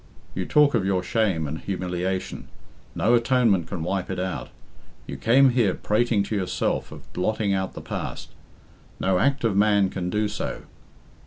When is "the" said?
7.75-7.81